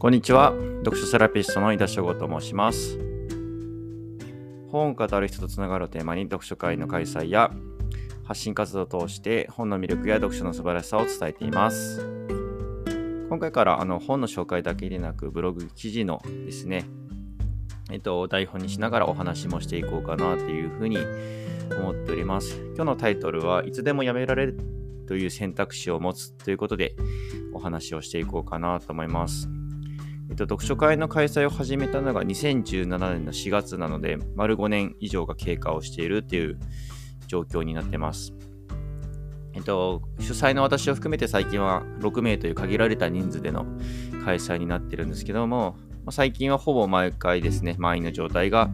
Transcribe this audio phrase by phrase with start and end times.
[0.00, 0.54] こんにちは。
[0.78, 2.98] 読書セラピストの井田翔吾と申します。
[4.70, 7.50] 本を語る人とつながるテーマに読書会の開催や
[8.24, 12.00] 発信活動を通して本の魅力や読書の素晴らしさを伝えています。
[13.28, 16.86] 今回からあの本の紹介だけでなくブログ記事のですね、
[17.90, 20.96] えっと、台本にしながらお話もしていこうかなというふうに
[21.78, 22.56] 思っております。
[22.74, 24.60] 今日のタイトルはいつでもやめられる
[25.06, 26.96] という選択肢を持つということで
[27.52, 29.59] お話をしていこうかなと思います。
[30.30, 32.84] えっと、読書会の開催を始めたのが2017
[33.14, 36.58] 年の4月なので、丸5年以上が経過をしているっていう
[37.26, 38.32] 状況になってます。
[39.54, 43.66] えっと、主催の私を含めて最近は6名という限られた人数での
[44.24, 45.76] 開催になってるんですけども、
[46.10, 48.70] 最近はほぼ毎回ですね、満員の状態が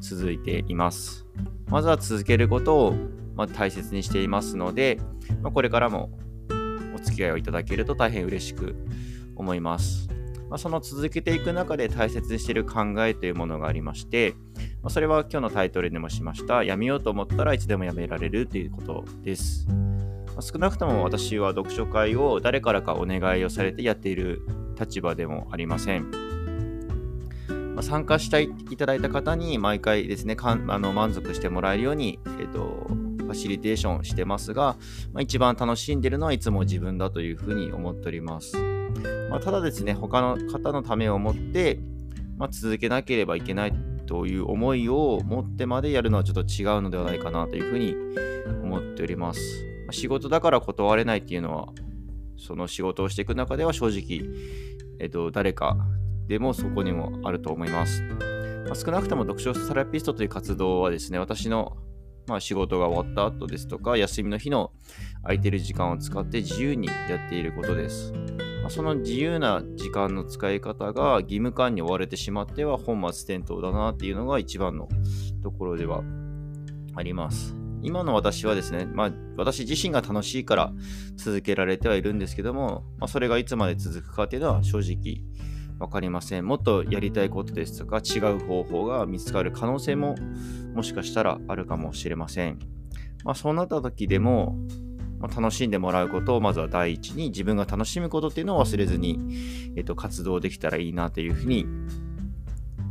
[0.00, 1.26] 続いています。
[1.68, 2.94] まずは続けることを、
[3.36, 4.98] ま大切にしていますので、
[5.42, 6.10] まこれからも
[6.92, 8.74] お付き合いをいただけると大変嬉しく
[9.36, 10.17] 思います。
[10.48, 14.34] まあ、その続けていく中で大切にしている考えというものがありまして、
[14.82, 19.66] まあ、それは今日のタイトルでもしました、やめようと思ったらいつでもやめられるということです。
[19.68, 24.42] まあ、少なくとも私は読書会を誰からかお願いをされてやっている
[24.78, 26.10] 立場でもありません。
[27.74, 32.86] ま参加していただいた方に毎回ですね、かんあの満足してもらえるように、えーと、
[33.18, 34.76] ファシリテーションしてますが、
[35.12, 38.77] まあ、一番楽しんでるのはいつも自分だというふうに思っております。
[39.30, 41.78] まあ、ただですね、他の方のためを思って、
[42.36, 43.72] まあ、続けなければいけない
[44.06, 47.94] という思いを持ってまでやるのはちょっと違うのではないかなというふうに
[48.62, 49.40] 思っております。
[49.86, 51.68] ま、仕事だから断れないっていうのは、
[52.36, 54.28] その仕事をしていく中では正直、
[55.00, 55.76] えっと、誰か
[56.28, 58.02] でもそこにもあると思います。
[58.66, 61.76] まあ、少なくとも読書セラピストという活動はですね、私の
[62.28, 64.70] まあ、仕事が終わった後ですとか、休みの日の
[65.22, 68.12] 空いてる時間を使って自由にやっていることです。
[68.68, 74.88] その自由な時間の使い方が義務感に追われてしまっては本末転倒だなっていうのが一番の
[75.42, 76.02] ところでは
[76.94, 77.54] あります。
[77.82, 80.72] 今の私はですね、まあ、私自身が楽しいから
[81.16, 85.22] 続けられてはいるんですけども、まあ、それがいつまで続くかっていうのは正直
[85.78, 86.46] 分かりません。
[86.46, 90.16] もっとやりたいことですとか違う方法が見つかる可能性も
[90.74, 92.58] もしかしたらあるかもしれません。
[93.24, 94.56] まあ、そうなった時でも、
[95.18, 99.18] まあ、楽しんでもらうことをまずは第一に自分が楽しむことっていうのを忘れずに、
[99.76, 101.66] えっと、活動できたらいいなというふうに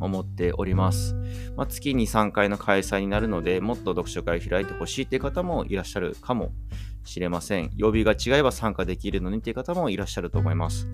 [0.00, 1.14] 思っております。
[1.56, 6.52] まあ、月に3回の開催になるので、もっと読書会を開いてほしいという方もいらっしゃるかも
[7.04, 7.70] しれません。
[7.76, 10.86] 曜日が違えば参加できるのにという方もいらっしゃると思います。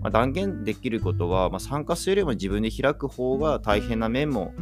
[0.00, 4.54] まあ、断言できることは、まあ、参加するよりも自分で開く方が大変な面も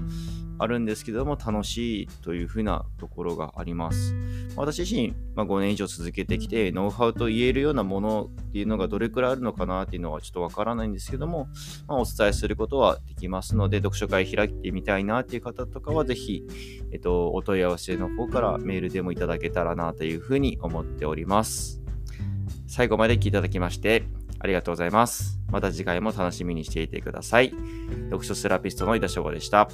[0.59, 4.15] あるんですけども楽しいというふうなところがあります。
[4.57, 11.49] 私自身、まあ、5年以上続けてきてノウハウと言えるようなものっていうのがどれくらいあるのかなっていうのはちょっとわからないんですけども、
[11.87, 16.45] まあ、お伝えすることはできますので読書会開いてみたいなっていう方とかはぜひ、
[16.93, 21.83] えっと、お問い合わせの方からメールでもいただけたらなというふうに思っております。
[22.67, 24.05] 最後まで聞いていただきまして
[24.41, 25.41] ありがとうございます。
[25.51, 27.53] また次回も楽しみにしていてください。
[28.11, 29.69] 読書セラピストの井田翔吾でした。